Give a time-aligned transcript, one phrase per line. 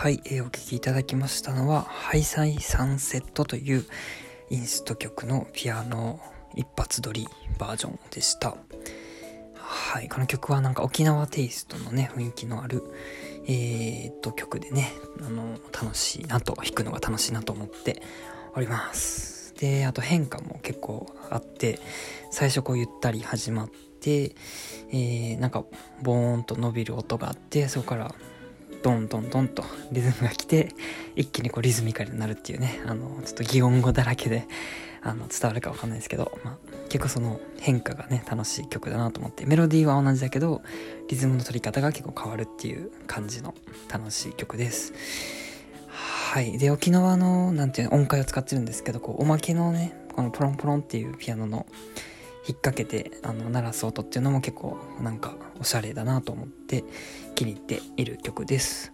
[0.00, 3.84] はい、えー、お聴きいただきましたのは、ハイサイサンセットという
[4.48, 6.20] インスト曲のピアノ
[6.54, 7.26] 一発撮り
[7.58, 8.56] バージョンでした。
[9.56, 12.84] はい、この曲はなんか沖縄テイストのね、雰囲気のある、
[13.48, 18.00] えー、っと曲でね、あの、楽しいなと、弾くのが楽しいなと思って
[18.54, 19.52] おります。
[19.56, 21.80] で、あと変化も結構あって、
[22.30, 23.68] 最初こうゆったり始まっ
[24.00, 24.36] て、
[24.92, 25.64] えー、なんか
[26.02, 28.14] ボーンと伸びる音があって、そこから
[28.82, 30.72] ドンドンドンとリズムが来て、
[31.16, 34.46] 一気にこうリズミカルになるっていうね、あの、ちょっと擬音語だらけで、
[35.02, 36.56] あの、伝わるかわかんないですけど、まあ、
[36.88, 40.62] 結構その変化がね、楽しい曲だなと思って、メロディーは同じだけど、
[41.08, 43.54] リズムの取り方が結構変わるっていう感じの
[43.90, 44.92] 楽しい曲です。
[45.88, 46.58] はい。
[46.58, 51.66] で、沖縄の、なんていうの、音階を使ってるんですけど、こう、おまけのね、このポロンポロンっていうピアノの
[52.48, 56.82] 引っ掛けてあの鳴らす音っていうのも結構なんかおしゃれだなと思って
[57.34, 58.92] 気に入っている曲です。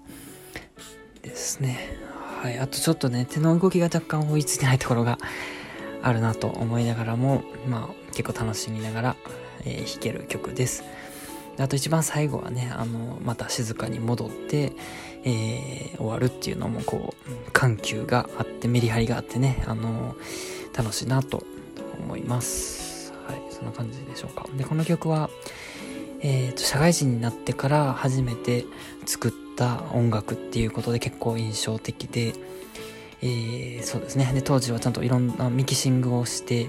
[1.22, 1.78] ですね。
[2.42, 2.58] はい。
[2.58, 5.18] あとちょっとね手の動きが若干追いついてないところが
[6.02, 9.16] あるなと思いながらもまあ結構楽しみながら、
[9.64, 10.82] えー、弾ける曲です。
[11.56, 14.72] あと一番最後はねあのまた静かに戻って、
[15.22, 20.16] えー、終わるっていうのもこう緩急があってメリハリがあってねあの
[20.76, 21.44] 楽しいなと
[22.00, 22.83] 思います。
[23.26, 24.46] はい、そんな感じでしょうか。
[24.56, 25.30] で、この曲は、
[26.20, 28.64] えっ、ー、と、社会人になってから初めて
[29.06, 32.34] 作った音楽っていうことで結構印象的で、
[33.22, 34.30] えー、そうですね。
[34.34, 36.66] で、当時はちゃんといろんなミキシングをして、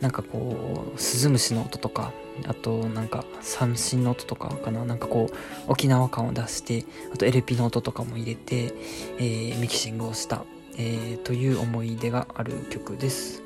[0.00, 2.12] なんかこう、スズムシの音とか、
[2.46, 5.34] あとなんか三振の音とかかな、なんかこう、
[5.68, 8.74] 沖縄感を出して、あと LP の音とかも入れて、
[9.18, 10.44] えー、ミキシングをした、
[10.76, 13.42] えー、という思い出がある曲です。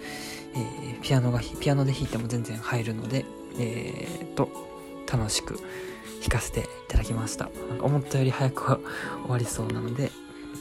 [0.55, 3.25] えー、ピアノがピアノで弾いても全然入るので、
[3.59, 4.49] えー、と
[5.11, 5.59] 楽しく
[6.21, 7.50] 弾かせていただきました。
[7.81, 8.78] 思ったより早くは
[9.22, 10.10] 終わりそうなので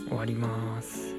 [0.07, 1.15] 終わります。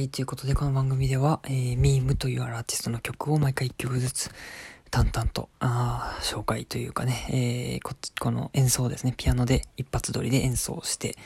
[0.00, 4.30] い、ということでこの番組では、えー、ミームというアーティストの曲を毎回1曲ずつ
[4.90, 11.16] 淡々と、あ紹介というかね、えー、こ、この演奏ですね、ピアノで一発撮りで演奏して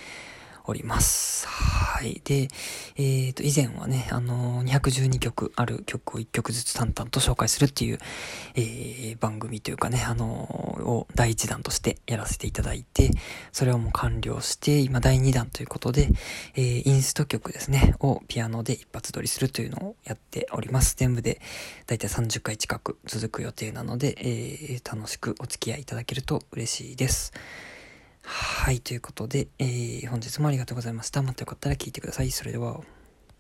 [0.67, 1.47] おります。
[1.47, 2.21] はい。
[2.25, 2.49] で、
[2.97, 7.99] えっ、ー、と、以前はね、あのー、212曲ある曲を1曲ずつ淡々と紹介するっていう、
[8.55, 13.11] えー、番組というかね、あのー、を第1弾としてやらせていただいて、
[13.53, 16.09] それをもう完了して、今第2弾ということで、
[16.55, 20.95] えー、インスト曲ですね、をピアノで一発撮りするというのをやっております。
[20.97, 21.41] 全部で
[21.87, 27.33] だいたい30回近く続く予定なので、えー、楽しくお付き合いいただけると嬉しいです。
[28.25, 31.23] はい、ということで、えー、本日もありがとうございました。
[31.23, 32.31] またよかったら聞いてください。
[32.31, 32.81] それでは。